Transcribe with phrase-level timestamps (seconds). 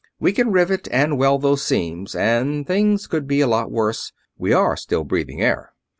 [0.19, 4.51] We can rivet and weld those seams, and things could be a lot worse we
[4.51, 5.73] are still breathing air!"